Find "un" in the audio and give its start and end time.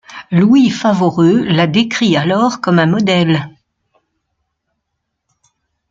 2.79-2.87